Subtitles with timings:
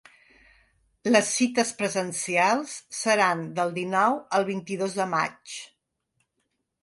[1.15, 5.59] Les cites presencials seran del dinou al vint-i-dos de maig.